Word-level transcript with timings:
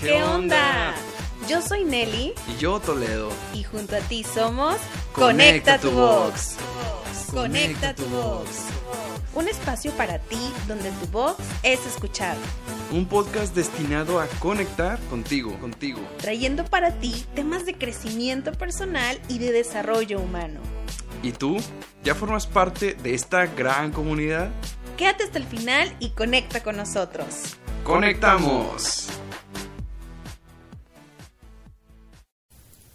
¿Qué 0.00 0.22
onda? 0.22 0.94
Yo 1.48 1.60
soy 1.62 1.84
Nelly 1.84 2.34
Y 2.48 2.56
yo, 2.58 2.80
Toledo. 2.80 3.30
y 3.54 3.62
junto 3.64 3.96
a 3.96 4.00
ti 4.00 4.24
somos 4.24 4.76
Conecta 5.12 5.78
Conecta 5.78 5.78
tu. 5.78 5.90
Box. 5.90 6.56
Conecta 7.32 7.94
tu 7.94 8.04
Box. 8.06 8.48
Un 9.34 9.48
espacio 9.48 9.92
para 9.92 10.18
ti 10.18 10.52
donde 10.66 10.90
tu 10.90 11.06
voz 11.06 11.36
es 11.62 11.84
escuchada, 11.86 12.36
Un 12.90 13.06
podcast 13.06 13.54
destinado 13.54 14.18
a 14.20 14.26
conectar 14.40 14.98
contigo, 15.08 15.56
contigo. 15.60 16.00
trayendo 16.18 16.64
para 16.64 16.90
ti 16.98 17.24
temas 17.34 17.64
de 17.64 17.74
crecimiento 17.74 18.52
personal 18.52 19.20
y 19.28 19.38
de 19.38 19.52
desarrollo 19.52 20.18
humano. 20.20 20.60
¿Y 21.22 21.32
tú? 21.32 21.58
¿Ya 22.02 22.14
formas 22.14 22.46
parte 22.46 22.94
de 22.94 23.14
esta 23.14 23.46
gran 23.46 23.92
comunidad? 23.92 24.50
Quédate 24.96 25.24
hasta 25.24 25.38
el 25.38 25.44
final 25.46 25.94
y 26.00 26.10
conecta 26.10 26.62
con 26.62 26.76
nosotros. 26.76 27.26
¡Conectamos! 27.84 29.09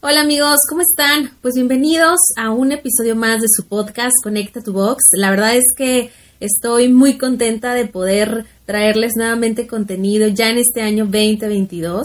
Hola 0.08 0.22
amigos, 0.22 0.60
¿cómo 0.70 0.82
están? 0.82 1.32
Pues 1.42 1.56
bienvenidos 1.56 2.20
a 2.38 2.52
un 2.52 2.72
episodio 2.72 3.16
más 3.16 3.42
de 3.42 3.48
su 3.50 3.68
podcast 3.68 4.14
Conecta 4.22 4.62
tu 4.62 4.72
Box. 4.72 5.02
La 5.14 5.32
verdad 5.32 5.56
es 5.56 5.64
que 5.76 6.12
estoy 6.40 6.90
muy 6.90 7.18
contenta 7.18 7.74
de 7.74 7.88
poder 7.88 8.46
traerles 8.68 9.14
nuevamente 9.16 9.66
contenido 9.66 10.28
ya 10.28 10.52
en 10.52 10.60
este 10.60 10.84
año 10.84 11.06
2022. 11.06 12.04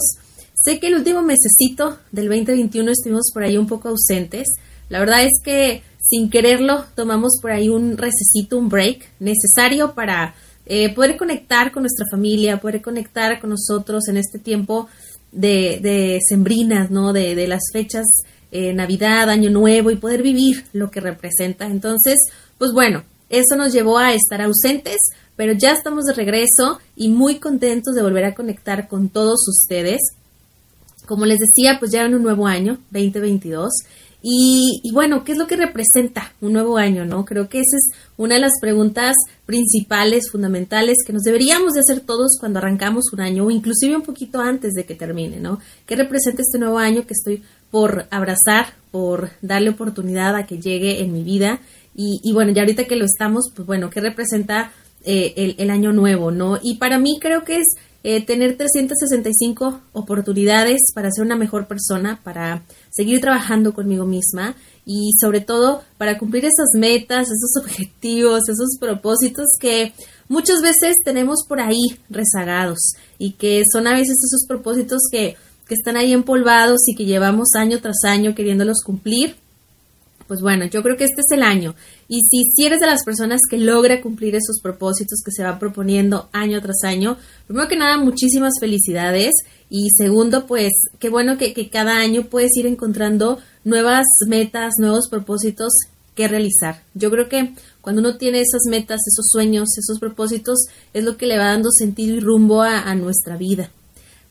Sé 0.55 0.79
que 0.79 0.87
el 0.87 0.95
último 0.95 1.21
mesecito 1.21 1.99
del 2.11 2.27
2021 2.29 2.89
estuvimos 2.89 3.29
por 3.31 3.43
ahí 3.43 3.55
un 3.55 3.67
poco 3.67 3.89
ausentes. 3.89 4.47
La 4.89 4.97
verdad 4.97 5.23
es 5.23 5.33
que 5.43 5.83
sin 5.99 6.31
quererlo 6.31 6.85
tomamos 6.95 7.33
por 7.39 7.51
ahí 7.51 7.69
un 7.69 7.97
recesito, 7.97 8.57
un 8.57 8.67
break 8.67 9.11
necesario 9.19 9.93
para 9.93 10.33
eh, 10.65 10.91
poder 10.95 11.17
conectar 11.17 11.71
con 11.71 11.83
nuestra 11.83 12.07
familia, 12.09 12.59
poder 12.59 12.81
conectar 12.81 13.39
con 13.39 13.51
nosotros 13.51 14.07
en 14.07 14.17
este 14.17 14.39
tiempo 14.39 14.87
de, 15.31 15.79
de 15.81 16.19
sembrinas, 16.27 16.91
¿no? 16.91 17.13
De, 17.13 17.35
de 17.35 17.47
las 17.47 17.63
fechas 17.71 18.05
eh, 18.51 18.73
Navidad, 18.73 19.29
Año 19.29 19.49
Nuevo 19.49 19.91
y 19.91 19.95
poder 19.95 20.21
vivir 20.21 20.65
lo 20.73 20.91
que 20.91 20.99
representa. 20.99 21.67
Entonces, 21.67 22.17
pues 22.57 22.71
bueno, 22.73 23.03
eso 23.29 23.55
nos 23.55 23.71
llevó 23.71 23.97
a 23.97 24.13
estar 24.13 24.41
ausentes, 24.41 24.97
pero 25.37 25.53
ya 25.53 25.71
estamos 25.71 26.03
de 26.03 26.13
regreso 26.13 26.79
y 26.97 27.07
muy 27.07 27.39
contentos 27.39 27.95
de 27.95 28.01
volver 28.01 28.25
a 28.25 28.35
conectar 28.35 28.89
con 28.89 29.07
todos 29.07 29.47
ustedes. 29.47 30.01
Como 31.07 31.25
les 31.25 31.39
decía, 31.39 31.79
pues 31.79 31.91
ya 31.91 32.05
en 32.05 32.15
un 32.15 32.23
nuevo 32.23 32.45
año, 32.45 32.77
2022. 32.91 33.71
Y, 34.23 34.81
y, 34.83 34.91
bueno, 34.91 35.23
¿qué 35.23 35.31
es 35.31 35.37
lo 35.37 35.47
que 35.47 35.55
representa 35.55 36.33
un 36.41 36.53
nuevo 36.53 36.77
año? 36.77 37.05
¿no? 37.05 37.25
Creo 37.25 37.49
que 37.49 37.59
esa 37.59 37.77
es 37.77 37.97
una 38.17 38.35
de 38.35 38.41
las 38.41 38.51
preguntas 38.61 39.15
principales, 39.45 40.29
fundamentales, 40.31 40.97
que 41.05 41.13
nos 41.13 41.23
deberíamos 41.23 41.73
de 41.73 41.79
hacer 41.79 42.01
todos 42.01 42.37
cuando 42.39 42.59
arrancamos 42.59 43.05
un 43.13 43.21
año, 43.21 43.45
o 43.45 43.51
inclusive 43.51 43.95
un 43.95 44.03
poquito 44.03 44.39
antes 44.39 44.73
de 44.73 44.85
que 44.85 44.93
termine, 44.93 45.39
¿no? 45.39 45.59
¿Qué 45.87 45.95
representa 45.95 46.43
este 46.43 46.59
nuevo 46.59 46.77
año 46.77 47.05
que 47.07 47.13
estoy 47.13 47.43
por 47.71 48.05
abrazar, 48.11 48.75
por 48.91 49.31
darle 49.41 49.69
oportunidad 49.69 50.35
a 50.35 50.45
que 50.45 50.59
llegue 50.59 51.01
en 51.01 51.13
mi 51.13 51.23
vida? 51.23 51.59
Y, 51.95 52.21
y 52.23 52.31
bueno, 52.31 52.51
ya 52.51 52.61
ahorita 52.61 52.85
que 52.85 52.95
lo 52.95 53.05
estamos, 53.05 53.51
pues 53.55 53.65
bueno, 53.65 53.89
¿qué 53.89 54.01
representa 54.01 54.71
eh, 55.03 55.33
el, 55.35 55.55
el 55.57 55.71
año 55.71 55.93
nuevo, 55.93 56.29
¿no? 56.29 56.59
Y 56.61 56.75
para 56.75 56.99
mí 56.99 57.17
creo 57.19 57.43
que 57.43 57.55
es 57.55 57.65
eh, 58.03 58.25
tener 58.25 58.57
365 58.57 59.79
oportunidades 59.93 60.79
para 60.95 61.11
ser 61.11 61.23
una 61.23 61.35
mejor 61.35 61.67
persona, 61.67 62.19
para 62.23 62.63
seguir 62.89 63.21
trabajando 63.21 63.73
conmigo 63.73 64.05
misma 64.05 64.55
y 64.85 65.11
sobre 65.19 65.41
todo 65.41 65.83
para 65.97 66.17
cumplir 66.17 66.45
esas 66.45 66.69
metas, 66.75 67.27
esos 67.29 67.55
objetivos, 67.63 68.49
esos 68.49 68.77
propósitos 68.79 69.45
que 69.59 69.93
muchas 70.27 70.61
veces 70.61 70.95
tenemos 71.05 71.45
por 71.47 71.59
ahí 71.59 71.99
rezagados 72.09 72.93
y 73.19 73.33
que 73.33 73.61
son 73.71 73.87
a 73.87 73.93
veces 73.93 74.17
esos 74.25 74.45
propósitos 74.47 75.01
que, 75.11 75.35
que 75.67 75.75
están 75.75 75.95
ahí 75.95 76.13
empolvados 76.13 76.79
y 76.87 76.95
que 76.95 77.05
llevamos 77.05 77.49
año 77.55 77.79
tras 77.81 78.03
año 78.03 78.33
queriéndolos 78.33 78.81
cumplir 78.83 79.35
pues 80.31 80.39
bueno, 80.39 80.63
yo 80.63 80.81
creo 80.81 80.95
que 80.95 81.03
este 81.03 81.19
es 81.19 81.31
el 81.31 81.43
año. 81.43 81.75
Y 82.07 82.21
si, 82.21 82.65
eres 82.65 82.79
de 82.79 82.85
las 82.85 83.03
personas 83.03 83.41
que 83.49 83.57
logra 83.57 83.99
cumplir 83.99 84.33
esos 84.33 84.61
propósitos 84.63 85.19
que 85.25 85.31
se 85.33 85.43
va 85.43 85.59
proponiendo 85.59 86.29
año 86.31 86.61
tras 86.61 86.85
año, 86.85 87.17
primero 87.47 87.67
que 87.67 87.75
nada, 87.75 87.97
muchísimas 87.97 88.53
felicidades. 88.57 89.33
Y 89.69 89.89
segundo, 89.89 90.47
pues 90.47 90.71
qué 90.99 91.09
bueno 91.09 91.37
que, 91.37 91.69
cada 91.69 91.97
año 91.97 92.27
puedes 92.29 92.51
ir 92.55 92.65
encontrando 92.65 93.39
nuevas 93.65 94.05
metas, 94.25 94.75
nuevos 94.77 95.09
propósitos 95.09 95.73
que 96.15 96.29
realizar. 96.29 96.81
Yo 96.93 97.11
creo 97.11 97.27
que 97.27 97.53
cuando 97.81 97.99
uno 97.99 98.15
tiene 98.15 98.39
esas 98.39 98.61
metas, 98.69 99.01
esos 99.05 99.27
sueños, 99.29 99.67
esos 99.77 99.99
propósitos, 99.99 100.59
es 100.93 101.03
lo 101.03 101.17
que 101.17 101.25
le 101.25 101.39
va 101.39 101.47
dando 101.47 101.71
sentido 101.71 102.15
y 102.15 102.21
rumbo 102.21 102.61
a 102.61 102.95
nuestra 102.95 103.35
vida. 103.35 103.69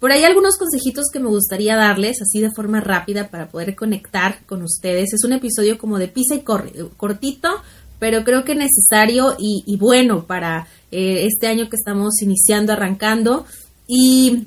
Por 0.00 0.12
ahí 0.12 0.25
algunos 0.25 0.56
consejitos 0.56 1.06
que 1.12 1.21
me 1.21 1.28
gustaría 1.28 1.77
darles, 1.77 2.22
así 2.22 2.41
de 2.41 2.50
forma 2.50 2.81
rápida, 2.81 3.28
para 3.28 3.50
poder 3.50 3.77
conectar 3.77 4.44
con 4.47 4.62
ustedes. 4.62 5.12
Es 5.12 5.25
un 5.25 5.34
episodio 5.34 5.77
como 5.77 5.99
de 5.99 6.09
pisa 6.09 6.34
y 6.34 6.41
corre, 6.41 6.72
cortito, 6.97 7.50
pero 7.99 8.25
creo 8.25 8.43
que 8.43 8.55
necesario 8.55 9.37
y, 9.39 9.77
bueno 9.77 10.25
para 10.27 10.66
eh, 10.91 11.27
este 11.27 11.49
año 11.49 11.69
que 11.69 11.77
estamos 11.77 12.22
iniciando, 12.22 12.72
arrancando. 12.72 13.44
Y, 13.87 14.47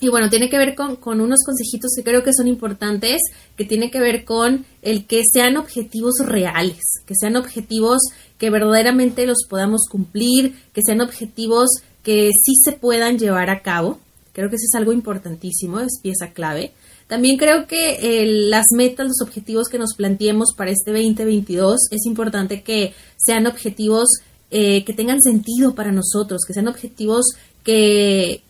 y 0.00 0.08
bueno, 0.08 0.28
tiene 0.28 0.50
que 0.50 0.58
ver 0.58 0.74
con, 0.74 0.96
con, 0.96 1.20
unos 1.20 1.44
consejitos 1.46 1.92
que 1.94 2.02
creo 2.02 2.24
que 2.24 2.34
son 2.34 2.48
importantes, 2.48 3.22
que 3.56 3.64
tiene 3.64 3.92
que 3.92 4.00
ver 4.00 4.24
con 4.24 4.66
el 4.82 5.06
que 5.06 5.22
sean 5.32 5.56
objetivos 5.56 6.14
reales, 6.18 6.80
que 7.06 7.14
sean 7.14 7.36
objetivos 7.36 8.00
que 8.38 8.50
verdaderamente 8.50 9.24
los 9.24 9.44
podamos 9.48 9.82
cumplir, 9.88 10.56
que 10.72 10.82
sean 10.84 11.00
objetivos 11.00 11.68
que 12.02 12.30
sí 12.32 12.54
se 12.64 12.72
puedan 12.72 13.18
llevar 13.20 13.50
a 13.50 13.62
cabo. 13.62 14.00
Creo 14.40 14.48
que 14.48 14.56
eso 14.56 14.68
es 14.72 14.74
algo 14.74 14.94
importantísimo, 14.94 15.80
es 15.80 16.00
pieza 16.02 16.30
clave. 16.32 16.72
También 17.08 17.36
creo 17.36 17.66
que 17.66 17.96
eh, 18.00 18.26
las 18.48 18.68
metas, 18.74 19.06
los 19.06 19.20
objetivos 19.20 19.68
que 19.68 19.78
nos 19.78 19.92
planteemos 19.94 20.54
para 20.56 20.70
este 20.70 20.92
2022, 20.92 21.88
es 21.90 22.06
importante 22.06 22.62
que 22.62 22.94
sean 23.18 23.46
objetivos 23.46 24.08
eh, 24.50 24.82
que 24.86 24.94
tengan 24.94 25.20
sentido 25.20 25.74
para 25.74 25.92
nosotros, 25.92 26.40
que 26.46 26.54
sean 26.54 26.68
objetivos 26.68 27.26
que, 27.64 28.40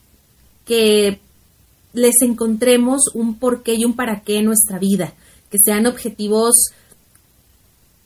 que 0.65 1.19
les 1.93 2.23
encontremos 2.23 3.11
un 3.13 3.41
porqué 3.41 3.75
y 3.75 3.85
un 3.85 3.97
para 3.97 4.21
qué 4.21 4.39
en 4.39 4.45
nuestra 4.45 4.79
vida, 4.79 5.15
que 5.51 5.59
sean 5.59 5.89
objetivos 5.89 6.55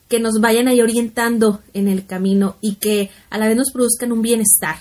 que 0.09 0.21
nos 0.21 0.41
vayan 0.41 0.69
ahí 0.69 0.81
orientando 0.81 1.61
en 1.75 1.89
el 1.89 2.07
camino 2.07 2.57
y 2.63 2.77
que 2.77 3.11
a 3.29 3.37
la 3.37 3.47
vez 3.47 3.59
nos 3.59 3.73
produzcan 3.73 4.11
un 4.11 4.23
bienestar. 4.23 4.77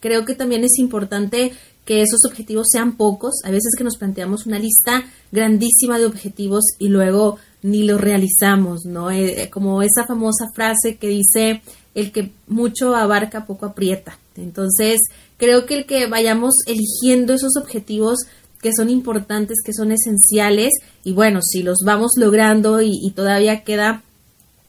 Creo 0.00 0.24
que 0.24 0.34
también 0.34 0.64
es 0.64 0.76
importante 0.78 1.52
que 1.88 2.02
esos 2.02 2.26
objetivos 2.26 2.66
sean 2.70 2.98
pocos. 2.98 3.36
A 3.44 3.50
veces 3.50 3.72
que 3.74 3.82
nos 3.82 3.96
planteamos 3.96 4.44
una 4.44 4.58
lista 4.58 5.04
grandísima 5.32 5.98
de 5.98 6.04
objetivos 6.04 6.64
y 6.78 6.88
luego 6.88 7.38
ni 7.62 7.84
los 7.84 7.98
realizamos, 7.98 8.84
¿no? 8.84 9.10
Eh, 9.10 9.48
como 9.50 9.80
esa 9.80 10.06
famosa 10.06 10.50
frase 10.54 10.98
que 10.98 11.08
dice, 11.08 11.62
el 11.94 12.12
que 12.12 12.30
mucho 12.46 12.94
abarca, 12.94 13.46
poco 13.46 13.64
aprieta. 13.64 14.18
Entonces, 14.36 15.00
creo 15.38 15.64
que 15.64 15.78
el 15.78 15.86
que 15.86 16.06
vayamos 16.06 16.56
eligiendo 16.66 17.32
esos 17.32 17.56
objetivos 17.56 18.18
que 18.60 18.74
son 18.76 18.90
importantes, 18.90 19.56
que 19.64 19.72
son 19.72 19.90
esenciales, 19.90 20.74
y 21.04 21.14
bueno, 21.14 21.40
si 21.42 21.62
los 21.62 21.78
vamos 21.86 22.10
logrando 22.18 22.82
y 22.82 23.10
todavía 23.16 23.64
queda 23.64 24.02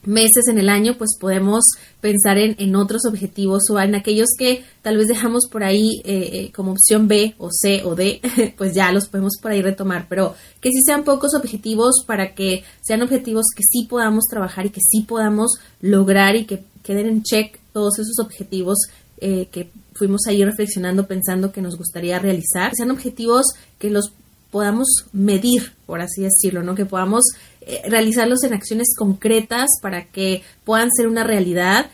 meses 0.03 0.47
en 0.47 0.57
el 0.57 0.69
año, 0.69 0.95
pues 0.97 1.11
podemos 1.19 1.65
pensar 2.01 2.37
en, 2.37 2.55
en, 2.57 2.75
otros 2.75 3.05
objetivos 3.05 3.63
o 3.69 3.79
en 3.79 3.95
aquellos 3.95 4.29
que 4.37 4.63
tal 4.81 4.97
vez 4.97 5.07
dejamos 5.07 5.47
por 5.51 5.63
ahí 5.63 6.01
eh, 6.05 6.29
eh, 6.33 6.51
como 6.53 6.71
opción 6.71 7.07
B 7.07 7.35
o 7.37 7.49
C 7.51 7.83
o 7.83 7.95
D, 7.95 8.21
pues 8.57 8.73
ya 8.73 8.91
los 8.91 9.07
podemos 9.07 9.33
por 9.41 9.51
ahí 9.51 9.61
retomar, 9.61 10.07
pero 10.07 10.35
que 10.61 10.69
sí 10.69 10.79
sean 10.85 11.03
pocos 11.03 11.33
objetivos 11.35 12.03
para 12.05 12.33
que 12.33 12.63
sean 12.81 13.01
objetivos 13.01 13.47
que 13.55 13.63
sí 13.63 13.87
podamos 13.89 14.25
trabajar 14.29 14.65
y 14.65 14.69
que 14.69 14.81
sí 14.81 15.03
podamos 15.03 15.51
lograr 15.81 16.35
y 16.35 16.45
que 16.45 16.63
queden 16.83 17.07
en 17.07 17.23
check 17.23 17.59
todos 17.73 17.99
esos 17.99 18.19
objetivos 18.19 18.77
eh, 19.21 19.49
que 19.51 19.69
fuimos 19.93 20.21
ahí 20.27 20.45
reflexionando 20.45 21.07
pensando 21.07 21.51
que 21.51 21.61
nos 21.61 21.77
gustaría 21.77 22.19
realizar, 22.19 22.69
que 22.69 22.77
sean 22.77 22.91
objetivos 22.91 23.47
que 23.77 23.89
los 23.89 24.13
podamos 24.51 24.87
medir, 25.13 25.73
por 25.85 26.01
así 26.01 26.21
decirlo, 26.21 26.63
¿no? 26.63 26.75
Que 26.75 26.85
podamos 26.85 27.23
eh, 27.61 27.81
realizarlos 27.87 28.43
en 28.43 28.53
acciones 28.53 28.95
concretas 28.97 29.67
para 29.81 30.05
que 30.05 30.43
puedan 30.63 30.89
ser 30.91 31.07
una 31.07 31.23
realidad. 31.23 31.89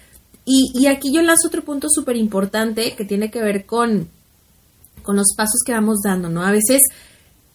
Y, 0.46 0.86
aquí 0.86 1.12
yo 1.12 1.22
enlazo 1.22 1.48
otro 1.48 1.64
punto 1.64 1.88
súper 1.90 2.16
importante 2.18 2.96
que 2.96 3.04
tiene 3.04 3.32
que 3.32 3.42
ver 3.42 3.66
con, 3.66 4.08
con 5.02 5.16
los 5.16 5.34
pasos 5.36 5.62
que 5.66 5.72
vamos 5.72 6.02
dando, 6.04 6.30
¿no? 6.30 6.44
A 6.44 6.52
veces 6.52 6.82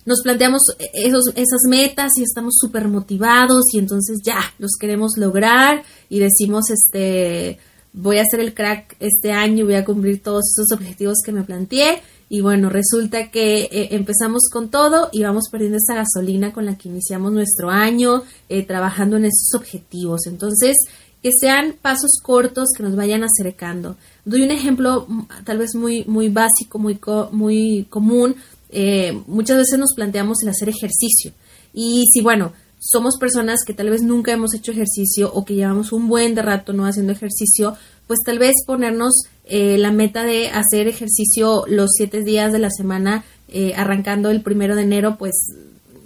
nos 0.05 0.23
planteamos 0.23 0.63
esos, 0.93 1.29
esas 1.37 1.61
metas 1.69 2.11
y 2.17 2.25
estamos 2.25 2.55
súper 2.59 2.89
motivados 2.89 3.63
y 3.73 3.79
entonces 3.79 4.19
ya 4.25 4.41
los 4.59 4.73
queremos 4.79 5.13
lograr 5.17 5.85
y 6.09 6.19
decimos, 6.19 6.65
este, 6.71 7.61
voy 7.93 8.19
a 8.19 8.23
hacer 8.23 8.41
el 8.41 8.55
crack 8.55 8.97
este 8.99 9.31
año, 9.33 9.67
voy 9.67 9.75
a 9.75 9.85
cumplir 9.85 10.21
todos 10.21 10.45
esos 10.51 10.77
objetivos 10.77 11.19
que 11.25 11.33
me 11.33 11.45
planteé 11.45 12.03
y 12.33 12.43
bueno, 12.43 12.71
resulta 12.71 13.29
que 13.29 13.63
eh, 13.63 13.89
empezamos 13.91 14.45
con 14.53 14.71
todo 14.71 15.09
y 15.11 15.25
vamos 15.25 15.49
perdiendo 15.51 15.79
esa 15.79 15.97
gasolina 15.97 16.53
con 16.53 16.65
la 16.65 16.79
que 16.79 16.89
iniciamos 16.89 17.33
nuestro 17.33 17.71
año, 17.71 18.23
eh, 18.49 18.65
trabajando 18.65 19.17
en 19.17 19.25
esos 19.25 19.53
objetivos. 19.53 20.27
Entonces, 20.27 20.77
que 21.25 21.31
sean 21.33 21.75
pasos 21.83 22.13
cortos 22.23 22.69
que 22.77 22.85
nos 22.85 22.95
vayan 22.95 23.25
acercando. 23.25 23.97
Doy 24.25 24.43
un 24.43 24.53
ejemplo 24.53 25.09
tal 25.45 25.59
vez 25.59 25.75
muy, 25.75 26.05
muy 26.05 26.29
básico, 26.29 26.79
muy, 26.79 26.95
co 26.95 27.31
muy 27.33 27.89
común, 27.91 28.37
eh, 28.69 29.21
muchas 29.27 29.57
veces 29.57 29.81
nos 29.81 29.95
planteamos 29.95 30.41
el 30.45 30.51
hacer 30.51 30.69
ejercicio. 30.69 31.33
Y 31.75 32.05
si, 32.13 32.21
bueno, 32.21 32.53
somos 32.79 33.19
personas 33.19 33.65
que 33.67 33.75
tal 33.75 33.91
vez 33.91 34.03
nunca 34.03 34.31
hemos 34.31 34.55
hecho 34.55 34.71
ejercicio 34.71 35.33
o 35.35 35.45
que 35.45 35.57
llevamos 35.57 35.91
un 35.91 36.07
buen 36.07 36.37
de 36.37 36.43
rato 36.43 36.73
no 36.73 36.87
haciendo 36.87 37.13
ejercicio, 37.13 37.77
pues 38.07 38.21
tal 38.25 38.39
vez 38.39 38.55
ponernos 38.67 39.25
eh, 39.51 39.79
la 39.79 39.91
meta 39.91 40.23
de 40.23 40.49
hacer 40.49 40.87
ejercicio 40.87 41.65
los 41.67 41.91
siete 41.93 42.23
días 42.23 42.53
de 42.53 42.61
la 42.61 42.71
semana, 42.71 43.25
eh, 43.49 43.75
arrancando 43.77 44.31
el 44.31 44.43
primero 44.43 44.77
de 44.77 44.83
enero, 44.83 45.17
pues 45.19 45.35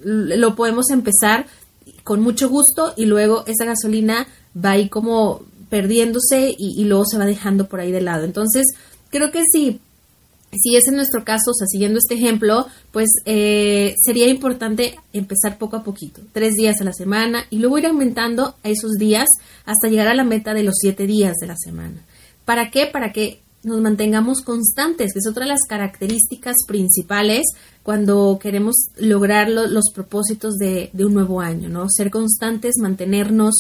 lo 0.03 0.57
podemos 0.57 0.89
empezar 0.91 1.47
con 2.05 2.23
mucho 2.23 2.49
gusto 2.49 2.95
y 2.97 3.05
luego 3.05 3.45
esa 3.47 3.67
gasolina 3.67 4.27
va 4.57 4.73
ahí 4.73 4.89
como 4.89 5.43
perdiéndose 5.69 6.55
y, 6.57 6.85
luego 6.85 7.05
se 7.05 7.19
va 7.19 7.27
dejando 7.27 7.69
por 7.69 7.81
ahí 7.81 7.93
de 7.93 8.01
lado. 8.01 8.25
Entonces, 8.25 8.65
creo 9.11 9.31
que 9.31 9.43
si, 9.53 9.81
si 10.53 10.77
es 10.77 10.89
en 10.89 10.97
nuestro 10.97 11.23
caso, 11.25 11.51
o 11.51 11.55
sea, 11.55 11.67
siguiendo 11.67 11.99
este 11.99 12.15
ejemplo, 12.15 12.67
pues 12.93 13.11
eh, 13.27 13.95
sería 14.03 14.29
importante 14.29 14.97
empezar 15.13 15.59
poco 15.59 15.77
a 15.77 15.85
poquito, 15.85 16.23
tres 16.33 16.55
días 16.55 16.81
a 16.81 16.85
la 16.85 16.93
semana 16.95 17.45
y 17.51 17.59
luego 17.59 17.79
ir 17.79 17.87
aumentando 17.87 18.55
a 18.63 18.69
esos 18.71 18.93
días 18.93 19.29
hasta 19.67 19.89
llegar 19.89 20.09
a 20.09 20.15
la 20.15 20.25
meta 20.25 20.55
de 20.55 20.63
los 20.63 20.77
siete 20.81 21.07
días 21.07 21.35
de 21.41 21.47
la 21.47 21.57
semana. 21.57 22.01
¿Para 22.45 22.71
qué? 22.71 22.87
Para 22.87 23.13
que 23.13 23.43
nos 23.63 23.81
mantengamos 23.81 24.43
constantes, 24.43 25.13
que 25.13 25.21
es 25.21 25.29
otra 25.29 25.45
de 25.45 25.51
las 25.51 25.63
características 25.69 26.55
principales 26.67 27.43
cuando 27.83 28.39
queremos 28.41 28.75
lograr 28.99 29.49
los 29.49 29.85
propósitos 29.95 30.55
de, 30.55 30.91
de, 30.93 31.05
un 31.05 31.15
nuevo 31.15 31.41
año, 31.41 31.69
¿no? 31.69 31.87
Ser 31.89 32.11
constantes, 32.11 32.75
mantenernos 32.79 33.55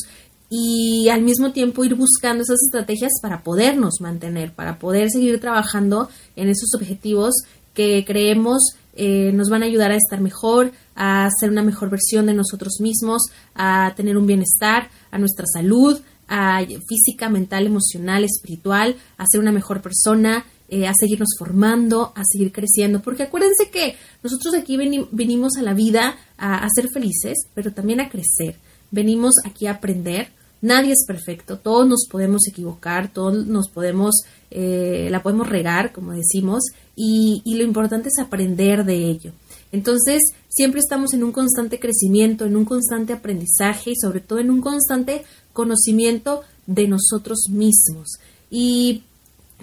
y 0.51 1.09
al 1.09 1.23
mismo 1.23 1.53
tiempo 1.53 1.85
ir 1.85 1.95
buscando 1.95 2.43
esas 2.43 2.61
estrategias 2.63 3.13
para 3.23 3.43
podernos 3.43 3.95
mantener, 4.01 4.53
para 4.53 4.79
poder 4.79 5.11
seguir 5.11 5.41
trabajando 5.41 6.09
en 6.37 6.49
esos 6.49 6.75
objetivos 6.75 7.35
que 7.73 8.05
creemos 8.07 8.77
eh, 8.97 9.33
nos 9.33 9.49
van 9.49 9.63
a 9.63 9.67
ayudar 9.67 9.91
a 9.91 9.97
estar 9.97 10.21
mejor, 10.21 10.73
a 10.95 11.29
ser 11.41 11.51
una 11.51 11.63
mejor 11.63 11.91
versión 11.91 12.27
de 12.27 12.35
nosotros 12.35 12.75
mismos, 12.81 13.23
a 13.55 13.93
tener 13.97 14.17
un 14.17 14.27
bienestar, 14.27 14.89
a 15.11 15.19
nuestra 15.19 15.47
salud, 15.53 16.01
a 16.29 16.65
física, 16.89 17.29
mental, 17.29 17.67
emocional, 17.67 18.25
espiritual, 18.25 18.97
a 19.17 19.27
ser 19.27 19.41
una 19.41 19.53
mejor 19.53 19.83
persona, 19.83 20.45
eh, 20.69 20.87
a 20.87 20.93
seguirnos 20.99 21.31
formando, 21.39 22.13
a 22.17 22.23
seguir 22.25 22.53
creciendo, 22.53 23.03
porque 23.03 23.25
acuérdense 23.25 23.71
que 23.71 23.97
nosotros 24.23 24.55
aquí 24.55 24.77
venimos 24.77 25.57
a 25.57 25.63
la 25.63 25.75
vida 25.75 26.17
a, 26.39 26.65
a 26.65 26.69
ser 26.75 26.89
felices, 26.93 27.47
pero 27.55 27.73
también 27.73 28.01
a 28.01 28.09
crecer. 28.09 28.57
Venimos 28.91 29.35
aquí 29.45 29.67
a 29.67 29.73
aprender, 29.73 30.29
Nadie 30.65 30.93
es 30.93 31.05
perfecto, 31.07 31.59
todos 31.59 31.87
nos 31.87 32.07
podemos 32.11 32.49
equivocar, 32.49 33.13
todos 33.13 33.47
nos 33.47 33.69
podemos, 33.69 34.23
eh, 34.51 35.09
la 35.11 35.23
podemos 35.23 35.47
regar, 35.47 35.93
como 35.93 36.13
decimos, 36.13 36.63
y, 36.97 37.43
lo 37.45 37.65
importante 37.65 38.09
es 38.09 38.19
aprender 38.19 38.87
de 38.87 38.95
ello. 38.95 39.33
Entonces, 39.75 40.23
siempre 40.49 40.79
estamos 40.79 41.15
en 41.15 41.25
un 41.25 41.33
constante 41.33 41.81
crecimiento, 41.81 42.45
en 42.45 42.55
un 42.55 42.65
constante 42.65 43.13
aprendizaje 43.13 43.91
y 43.91 43.97
sobre 43.97 44.21
todo 44.21 44.39
en 44.39 44.53
un 44.53 44.61
constante 44.61 45.25
conocimiento 45.53 46.43
de 46.69 46.87
nosotros 46.87 47.49
mismos. 47.51 48.21
Y 48.53 49.03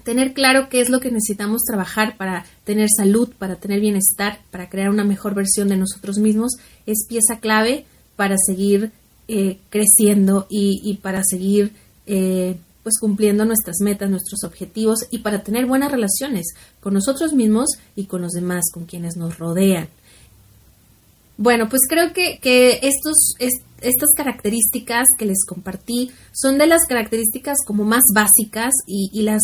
tener 0.04 0.34
claro 0.34 0.68
qué 0.70 0.82
es 0.82 0.90
lo 0.90 1.00
que 1.00 1.12
necesitamos 1.12 1.62
trabajar 1.62 2.18
para 2.18 2.46
tener 2.66 2.90
salud, 2.94 3.30
para 3.40 3.56
tener 3.56 3.80
bienestar, 3.80 4.42
para 4.52 4.68
crear 4.68 4.90
una 4.90 5.06
mejor 5.06 5.34
versión 5.34 5.70
de 5.70 5.78
nosotros 5.78 6.18
mismos, 6.18 6.58
es 6.86 7.06
pieza 7.08 7.40
clave 7.40 7.86
para 8.18 8.36
seguir 8.38 8.92
eh, 9.30 9.60
creciendo 9.70 10.46
y, 10.50 11.00
para 11.02 11.22
seguir 11.24 11.72
eh, 12.06 12.58
pues 12.84 12.96
cumpliendo 13.00 13.46
nuestras 13.46 13.78
metas, 13.80 14.10
nuestros 14.10 14.44
objetivos 14.44 15.06
y 15.10 15.20
para 15.20 15.42
tener 15.42 15.68
buenas 15.68 15.90
relaciones 15.90 16.48
con 16.82 16.96
nosotros 16.96 17.32
mismos 17.32 17.70
y 17.96 18.08
con 18.08 18.22
los 18.22 18.34
demás, 18.34 18.66
con 18.74 18.84
quienes 18.84 19.16
nos 19.16 19.38
rodean. 19.38 19.88
Bueno, 21.42 21.70
pues 21.70 21.82
creo 21.90 22.14
que, 22.14 22.40
estos, 22.84 23.34
estas 23.40 24.10
características 24.16 25.08
que 25.18 25.26
les 25.26 25.44
compartí 25.44 26.12
son 26.32 26.60
de 26.60 26.68
las 26.68 26.86
características 26.88 27.58
como 27.66 27.84
más 27.84 28.04
básicas 28.14 28.72
y 28.86 29.24
las 29.24 29.42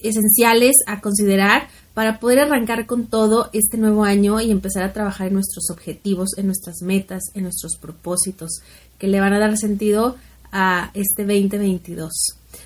esenciales 0.00 0.76
a 0.86 1.00
considerar 1.00 1.66
para 1.92 2.20
poder 2.20 2.38
arrancar 2.38 2.86
con 2.86 3.08
todo 3.08 3.50
este 3.52 3.78
nuevo 3.78 4.04
año 4.04 4.40
y 4.40 4.52
empezar 4.52 4.84
a 4.84 4.92
trabajar 4.92 5.26
en 5.26 5.34
nuestros 5.34 5.70
objetivos, 5.70 6.38
en 6.38 6.46
nuestras 6.46 6.82
metas, 6.82 7.24
en 7.34 7.42
nuestros 7.42 7.76
propósitos 7.80 8.60
que 9.00 9.08
le 9.08 9.18
van 9.18 9.32
a 9.32 9.40
dar 9.40 9.58
sentido 9.58 10.14
a 10.52 10.92
este 10.94 11.24
2022. 11.24 12.12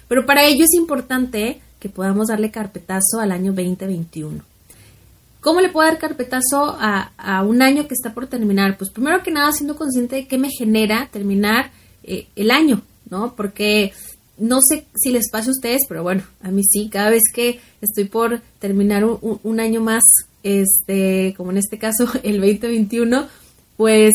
Pero 0.09 0.27
para 0.27 0.45
ello 0.45 0.63
es 0.63 0.75
importante 0.75 1.63
que 1.81 1.89
podamos 1.89 2.27
darle 2.29 2.51
carpetazo 2.51 3.19
al 3.19 3.33
año 3.33 3.55
2021. 3.55 4.54
¿Cómo 5.45 5.61
le 5.61 5.69
puedo 5.69 5.87
dar 5.87 5.99
carpetazo 5.99 6.75
a, 6.81 7.43
un 7.47 7.61
año 7.61 7.87
que 7.87 7.93
está 7.93 8.15
por 8.15 8.29
terminar? 8.29 8.79
Pues 8.79 8.91
primero 8.91 9.23
que 9.23 9.31
nada 9.31 9.53
siendo 9.53 9.77
consciente 9.77 10.17
de 10.17 10.27
qué 10.27 10.39
me 10.39 10.49
genera 10.49 11.11
terminar 11.13 11.71
eh, 12.03 12.29
el 12.35 12.51
año, 12.51 12.81
¿no? 13.11 13.37
Porque 13.37 13.93
no 14.39 14.63
sé 14.63 14.87
si 14.95 15.11
les 15.11 15.29
pasa 15.31 15.49
a 15.49 15.51
ustedes, 15.51 15.83
pero 15.87 16.03
bueno, 16.03 16.23
a 16.41 16.51
mí 16.51 16.63
sí, 16.65 16.89
cada 16.89 17.11
vez 17.11 17.25
que 17.35 17.61
estoy 17.83 18.05
por 18.05 18.41
terminar 18.59 19.05
un, 19.05 19.39
un 19.43 19.61
año 19.61 19.83
más, 19.83 20.03
este, 20.43 21.35
como 21.37 21.51
en 21.51 21.59
este 21.59 21.77
caso 21.77 22.09
el 22.23 22.41
2021, 22.41 23.27
pues 23.77 24.15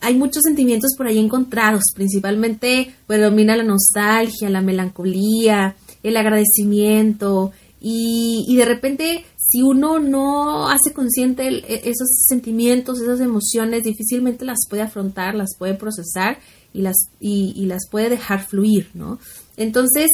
hay 0.00 0.16
muchos 0.16 0.42
sentimientos 0.42 0.96
por 0.98 1.06
ahí 1.06 1.20
encontrados, 1.20 1.84
principalmente 1.94 2.92
predomina 3.06 3.54
la 3.54 3.62
nostalgia, 3.62 4.50
la 4.50 4.60
melancolía, 4.60 5.76
el 6.02 6.16
agradecimiento 6.16 7.52
y, 7.80 8.56
de 8.56 8.64
repente 8.64 9.24
si 9.56 9.62
uno 9.62 9.98
no 9.98 10.68
hace 10.68 10.92
consciente 10.92 11.48
e, 11.48 11.88
esos 11.88 12.08
sentimientos, 12.26 13.00
esas 13.00 13.20
emociones, 13.20 13.84
difícilmente 13.84 14.44
las 14.44 14.58
puede 14.68 14.82
afrontar, 14.82 15.34
las 15.34 15.56
puede 15.56 15.74
procesar 15.74 16.38
y 16.74 16.82
las, 16.82 16.96
y, 17.20 17.64
las 17.64 17.88
puede 17.90 18.10
dejar 18.10 18.46
fluir, 18.46 18.90
¿no? 18.92 19.18
Entonces, 19.56 20.10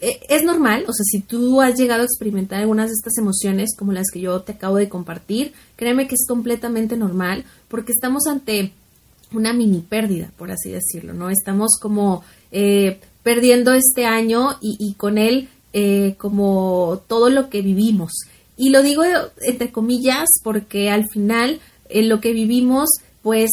e, 0.00 0.18
es 0.30 0.44
normal, 0.44 0.84
o 0.88 0.92
sea, 0.92 1.04
si 1.04 1.20
tú 1.20 1.60
has 1.60 1.78
llegado 1.78 2.02
a 2.02 2.06
experimentar 2.06 2.60
algunas 2.60 2.88
de 2.88 2.94
estas 2.94 3.18
emociones 3.18 3.76
como 3.76 3.92
las 3.92 4.10
que 4.10 4.20
yo 4.20 4.40
te 4.40 4.52
acabo 4.52 4.76
de 4.76 4.88
compartir, 4.88 5.52
créeme 5.76 6.08
que 6.08 6.14
es 6.14 6.26
completamente 6.26 6.96
normal 6.96 7.44
porque 7.68 7.92
estamos 7.92 8.26
ante 8.26 8.72
una 9.32 9.52
mini 9.52 9.80
pérdida, 9.80 10.30
por 10.38 10.50
así 10.50 10.70
decirlo, 10.70 11.12
¿no? 11.12 11.28
Estamos 11.28 11.78
como 11.80 12.24
eh, 12.50 12.98
perdiendo 13.22 13.74
este 13.74 14.06
año 14.06 14.56
y, 14.62 14.94
con 14.94 15.18
él 15.18 15.50
eh, 15.74 16.14
como 16.18 17.02
todo 17.06 17.28
lo 17.28 17.50
que 17.50 17.60
vivimos. 17.60 18.12
Y 18.60 18.68
lo 18.68 18.82
digo 18.82 19.02
entre 19.40 19.72
comillas 19.72 20.28
porque 20.44 20.90
al 20.90 21.08
final 21.08 21.60
eh, 21.88 22.02
lo 22.02 22.20
que 22.20 22.32
vivimos 22.32 22.90
pues 23.22 23.50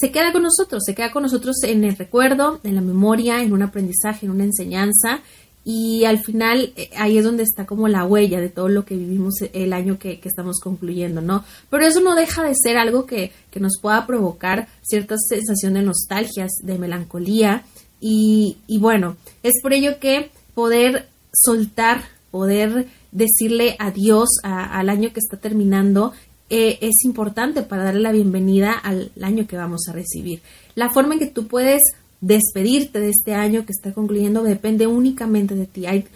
se 0.00 0.10
queda 0.10 0.32
con 0.32 0.42
nosotros, 0.42 0.82
se 0.84 0.94
queda 0.94 1.10
con 1.10 1.22
nosotros 1.22 1.56
en 1.62 1.84
el 1.84 1.96
recuerdo, 1.96 2.60
en 2.64 2.74
la 2.74 2.80
memoria, 2.80 3.42
en 3.42 3.52
un 3.52 3.62
aprendizaje, 3.62 4.26
en 4.26 4.32
una 4.32 4.44
enseñanza 4.44 5.20
y 5.64 6.04
al 6.04 6.18
final 6.18 6.72
eh, 6.76 6.90
ahí 6.96 7.16
es 7.18 7.24
donde 7.24 7.42
está 7.42 7.64
como 7.64 7.88
la 7.88 8.04
huella 8.04 8.40
de 8.40 8.50
todo 8.50 8.68
lo 8.68 8.84
que 8.84 8.96
vivimos 8.96 9.34
el 9.52 9.72
año 9.72 9.98
que, 9.98 10.20
estamos 10.22 10.60
concluyendo, 10.60 11.22
¿no? 11.22 11.44
Pero 11.70 11.86
eso 11.86 12.00
no 12.00 12.14
deja 12.14 12.44
de 12.44 12.54
ser 12.54 12.76
algo 12.76 13.06
que, 13.06 13.32
nos 13.58 13.78
pueda 13.80 14.06
provocar 14.06 14.68
cierta 14.82 15.16
sensación 15.16 15.74
de 15.74 15.82
nostalgias, 15.82 16.50
de 16.62 16.78
melancolía 16.78 17.64
y, 18.00 18.56
bueno, 18.78 19.16
es 19.42 19.54
por 19.62 19.72
ello 19.72 19.98
que 19.98 20.30
poder 20.54 21.08
soltar, 21.32 22.02
poder 22.34 22.88
decirle 23.12 23.76
adiós 23.78 24.28
al 24.42 24.88
año 24.88 25.12
que 25.12 25.20
está 25.20 25.36
terminando 25.36 26.12
eh, 26.50 26.78
es 26.80 27.04
importante 27.04 27.62
para 27.62 27.84
darle 27.84 28.00
la 28.00 28.10
bienvenida 28.10 28.72
al 28.72 29.12
año 29.22 29.46
que 29.46 29.56
vamos 29.56 29.82
a 29.88 29.92
recibir. 29.92 30.42
La 30.74 30.90
forma 30.90 31.14
en 31.14 31.20
que 31.20 31.28
tú 31.28 31.46
puedes 31.46 31.80
despedirte 32.20 32.98
de 32.98 33.10
este 33.10 33.34
año 33.34 33.64
que 33.64 33.70
está 33.70 33.92
concluyendo 33.92 34.42
depende 34.42 34.88
únicamente 34.88 35.54
de 35.54 35.66
ti. 35.66 35.86
Hay, 35.86 36.06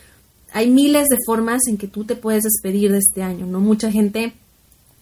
hay 0.52 0.68
miles 0.68 1.06
de 1.06 1.18
formas 1.24 1.60
en 1.68 1.76
que 1.76 1.86
tú 1.86 2.02
te 2.02 2.16
puedes 2.16 2.42
despedir 2.42 2.90
de 2.90 2.98
este 2.98 3.22
año, 3.22 3.46
¿no? 3.46 3.60
Mucha 3.60 3.92
gente 3.92 4.32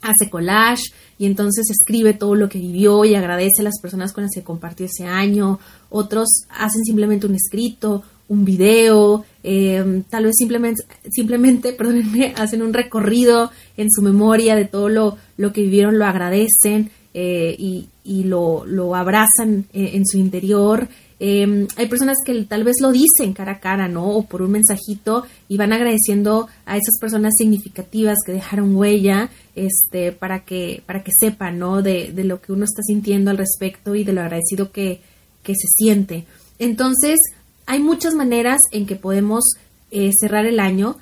hace 0.03 0.29
collage 0.29 0.93
y 1.17 1.25
entonces 1.25 1.65
escribe 1.71 2.13
todo 2.13 2.35
lo 2.35 2.51
que 2.51 2.59
vivió 2.59 3.07
y 3.07 3.15
agradece 3.15 3.61
a 3.63 3.65
las 3.65 3.81
personas 3.81 4.13
con 4.13 4.25
las 4.25 4.33
que 4.35 4.43
compartió 4.43 4.85
ese 4.85 5.07
año. 5.07 5.61
Otros 5.89 6.29
hacen 6.51 6.85
simplemente 6.85 7.27
un 7.27 7.37
escrito, 7.37 8.03
un 8.29 8.45
video, 8.45 9.25
em, 9.43 10.03
tal 10.03 10.25
vez 10.25 10.35
simplemente, 10.37 10.83
simplemente, 11.11 11.73
perdónenme, 11.79 12.35
hacen 12.37 12.63
un 12.63 12.73
recorrido 12.73 13.51
en 13.77 13.91
su 13.91 14.03
memoria 14.03 14.57
de 14.57 14.65
todo 14.65 14.89
lo, 14.89 15.17
lo 15.37 15.53
que 15.53 15.63
vivieron, 15.63 15.99
lo 15.99 16.07
agradecen. 16.07 16.91
Eh, 17.19 17.57
y, 18.05 18.25
lo, 18.25 18.95
abrazan 18.95 19.65
eh, 19.73 19.93
en 19.95 20.07
su 20.07 20.19
interior. 20.19 20.87
Em, 21.19 21.67
hay 21.77 21.87
personas 21.89 22.19
que 22.23 22.45
tal 22.45 22.63
vez 22.63 22.77
lo 22.83 22.93
dicen 22.93 23.33
cara 23.33 23.53
a 23.53 23.61
cara, 23.61 23.89
¿no? 23.89 24.11
O 24.11 24.25
por 24.25 24.43
un 24.43 24.51
mensajito 24.51 25.25
y 25.49 25.57
van 25.57 25.73
agradeciendo 25.73 26.47
a 26.67 26.77
esas 26.77 26.99
personas 27.01 27.33
significativas 27.39 28.19
que 28.25 28.33
dejaron 28.33 28.77
huella, 28.77 29.31
este, 29.55 30.13
para 30.13 30.45
que, 30.45 30.83
para 30.85 31.03
que 31.03 31.13
sepan, 31.19 31.59
¿no? 31.59 31.81
De, 31.81 32.13
lo 32.17 32.43
que 32.43 32.53
uno 32.53 32.65
está 32.65 32.83
sintiendo 32.83 33.31
al 33.31 33.39
respecto 33.39 33.95
y 33.95 34.05
de 34.05 34.13
lo 34.13 34.21
agradecido 34.21 34.71
que, 34.71 35.01
se 35.43 35.69
siente. 35.75 36.27
Entonces, 36.59 37.19
hay 37.67 37.81
muchas 37.81 38.15
maneras 38.15 38.59
en 38.73 38.87
que 38.87 38.97
podemos 38.97 39.45
eh, 39.91 40.11
cerrar 40.19 40.47
el 40.47 40.61
año. 40.61 40.97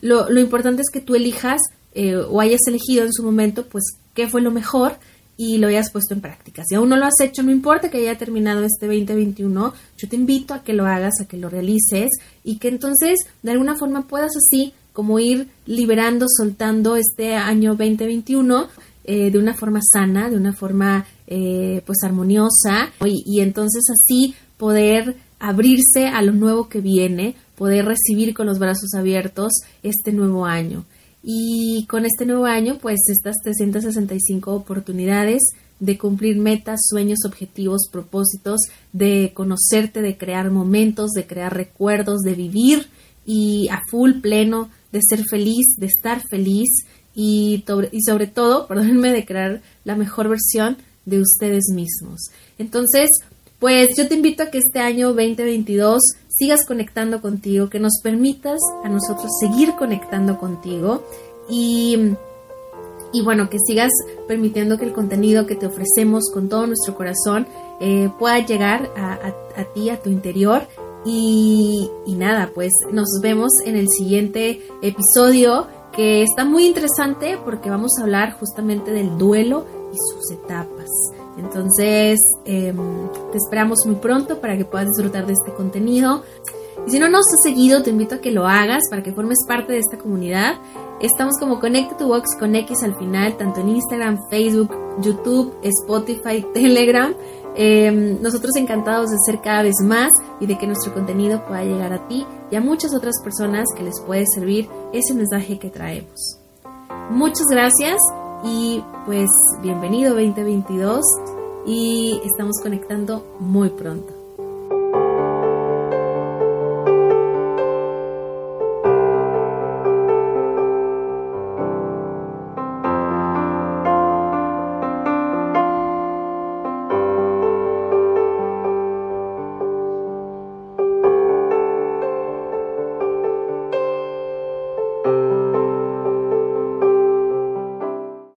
Lo, 0.00 0.28
lo, 0.30 0.40
importante 0.40 0.82
es 0.82 0.90
que 0.90 1.00
tú 1.00 1.14
elijas 1.14 1.60
o 2.28 2.42
hayas 2.42 2.60
elegido 2.66 3.06
en 3.06 3.12
su 3.14 3.22
momento, 3.22 3.64
pues, 3.66 3.84
qué 4.12 4.28
fue 4.28 4.42
lo 4.42 4.50
mejor 4.50 4.98
y 5.36 5.58
lo 5.58 5.68
hayas 5.68 5.90
puesto 5.90 6.14
en 6.14 6.20
práctica. 6.20 6.64
Si 6.64 6.74
aún 6.74 6.88
no 6.88 6.96
lo 6.96 7.06
has 7.06 7.20
hecho, 7.20 7.42
no 7.42 7.50
importa 7.50 7.90
que 7.90 7.98
haya 7.98 8.16
terminado 8.16 8.64
este 8.64 8.86
2021, 8.86 9.74
yo 9.96 10.08
te 10.08 10.16
invito 10.16 10.54
a 10.54 10.62
que 10.62 10.72
lo 10.72 10.86
hagas, 10.86 11.20
a 11.20 11.26
que 11.26 11.36
lo 11.36 11.50
realices 11.50 12.08
y 12.42 12.56
que 12.56 12.68
entonces 12.68 13.18
de 13.42 13.50
alguna 13.50 13.76
forma 13.76 14.08
puedas 14.08 14.32
así 14.36 14.72
como 14.92 15.18
ir 15.18 15.48
liberando, 15.66 16.26
soltando 16.28 16.96
este 16.96 17.34
año 17.34 17.74
2021 17.74 18.68
eh, 19.04 19.30
de 19.30 19.38
una 19.38 19.54
forma 19.54 19.80
sana, 19.82 20.30
de 20.30 20.36
una 20.36 20.54
forma 20.54 21.06
eh, 21.26 21.82
pues 21.86 21.98
armoniosa 22.02 22.92
y, 23.04 23.22
y 23.26 23.40
entonces 23.40 23.84
así 23.90 24.34
poder 24.56 25.16
abrirse 25.38 26.08
a 26.08 26.22
lo 26.22 26.32
nuevo 26.32 26.68
que 26.68 26.80
viene, 26.80 27.34
poder 27.56 27.84
recibir 27.84 28.34
con 28.34 28.46
los 28.46 28.58
brazos 28.58 28.94
abiertos 28.94 29.52
este 29.82 30.12
nuevo 30.12 30.46
año. 30.46 30.84
Y 31.22 31.86
con 31.88 32.06
este 32.06 32.24
nuevo 32.24 32.44
año, 32.44 32.78
pues 32.80 33.00
estas 33.08 33.36
365 33.42 34.52
oportunidades 34.52 35.42
de 35.80 35.98
cumplir 35.98 36.38
metas, 36.38 36.80
sueños, 36.88 37.18
objetivos, 37.26 37.88
propósitos, 37.90 38.60
de 38.92 39.32
conocerte, 39.34 40.02
de 40.02 40.16
crear 40.16 40.50
momentos, 40.50 41.10
de 41.10 41.26
crear 41.26 41.54
recuerdos, 41.54 42.20
de 42.20 42.34
vivir 42.34 42.86
y 43.26 43.68
a 43.70 43.80
full 43.90 44.20
pleno, 44.22 44.70
de 44.92 45.00
ser 45.02 45.24
feliz, 45.28 45.76
de 45.76 45.86
estar 45.86 46.22
feliz 46.30 46.68
y, 47.14 47.64
y 47.90 48.02
sobre 48.02 48.26
todo, 48.26 48.66
perdónenme, 48.68 49.12
de 49.12 49.26
crear 49.26 49.62
la 49.84 49.96
mejor 49.96 50.28
versión 50.28 50.76
de 51.06 51.20
ustedes 51.20 51.70
mismos. 51.72 52.30
Entonces, 52.58 53.08
pues 53.58 53.96
yo 53.96 54.06
te 54.06 54.14
invito 54.14 54.42
a 54.42 54.50
que 54.50 54.58
este 54.58 54.80
año 54.80 55.08
2022 55.08 56.02
sigas 56.28 56.66
conectando 56.66 57.22
contigo, 57.22 57.70
que 57.70 57.80
nos 57.80 58.00
permitas 58.02 58.58
a 58.84 58.88
nosotros 58.88 59.30
seguir 59.40 59.72
conectando 59.78 60.38
contigo 60.38 61.02
y, 61.48 62.12
y 63.12 63.22
bueno, 63.22 63.48
que 63.48 63.58
sigas 63.66 63.90
permitiendo 64.28 64.76
que 64.76 64.84
el 64.84 64.92
contenido 64.92 65.46
que 65.46 65.56
te 65.56 65.66
ofrecemos 65.66 66.30
con 66.32 66.50
todo 66.50 66.66
nuestro 66.66 66.94
corazón 66.94 67.46
eh, 67.80 68.10
pueda 68.18 68.44
llegar 68.44 68.90
a, 68.96 69.14
a, 69.56 69.64
ti, 69.72 69.88
a 69.88 70.00
tu 70.00 70.10
interior. 70.10 70.66
Y, 71.08 71.88
y 72.04 72.14
nada, 72.14 72.50
pues 72.52 72.72
nos 72.90 73.20
vemos 73.22 73.52
en 73.64 73.76
el 73.76 73.86
siguiente 73.88 74.60
episodio 74.82 75.68
que 75.92 76.22
está 76.22 76.44
muy 76.44 76.66
interesante 76.66 77.38
porque 77.42 77.70
vamos 77.70 77.92
a 77.98 78.02
hablar 78.02 78.32
justamente 78.38 78.90
del 78.90 79.16
duelo 79.16 79.64
y 79.92 79.96
sus 79.96 80.30
etapas. 80.32 80.88
Entonces, 81.38 82.18
em, 82.44 82.76
te 83.32 83.38
esperamos 83.38 83.78
muy 83.86 83.96
pronto 83.96 84.40
para 84.40 84.56
que 84.56 84.64
puedas 84.64 84.88
disfrutar 84.88 85.26
de 85.26 85.34
este 85.34 85.52
contenido. 85.52 86.22
Y 86.86 86.90
si 86.90 86.98
no 86.98 87.08
nos 87.08 87.24
has 87.32 87.42
seguido, 87.42 87.82
te 87.82 87.90
invito 87.90 88.16
a 88.16 88.18
que 88.18 88.30
lo 88.30 88.46
hagas 88.46 88.82
para 88.90 89.02
que 89.02 89.12
formes 89.12 89.38
parte 89.46 89.72
de 89.72 89.78
esta 89.78 89.98
comunidad. 89.98 90.54
Estamos 91.00 91.34
como 91.38 91.60
Connect 91.60 91.98
to 91.98 92.08
Box 92.08 92.36
con 92.38 92.54
X 92.54 92.82
al 92.82 92.96
final, 92.96 93.36
tanto 93.36 93.60
en 93.60 93.70
Instagram, 93.70 94.18
Facebook, 94.30 94.70
YouTube, 95.00 95.52
Spotify, 95.62 96.44
Telegram. 96.54 97.14
Em, 97.58 98.20
nosotros 98.20 98.54
encantados 98.56 99.10
de 99.10 99.16
ser 99.24 99.40
cada 99.40 99.62
vez 99.62 99.76
más 99.82 100.10
y 100.40 100.46
de 100.46 100.58
que 100.58 100.66
nuestro 100.66 100.92
contenido 100.92 101.42
pueda 101.46 101.64
llegar 101.64 101.92
a 101.92 102.06
ti 102.06 102.26
y 102.50 102.56
a 102.56 102.60
muchas 102.60 102.94
otras 102.94 103.14
personas 103.24 103.66
que 103.74 103.82
les 103.82 103.98
puede 104.00 104.24
servir 104.34 104.68
ese 104.92 105.14
mensaje 105.14 105.58
que 105.58 105.70
traemos. 105.70 106.38
Muchas 107.10 107.46
gracias 107.50 107.96
y 108.46 108.82
pues 109.04 109.28
bienvenido 109.60 110.14
2022 110.14 111.04
y 111.66 112.20
estamos 112.24 112.56
conectando 112.62 113.26
muy 113.40 113.70
pronto. 113.70 114.15